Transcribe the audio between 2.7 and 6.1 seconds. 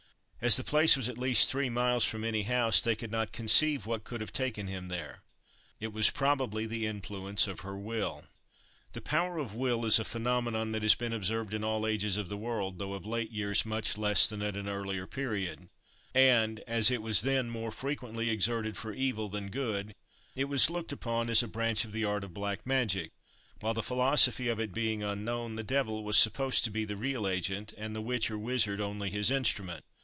they could not conceive what could have taken him there. It was,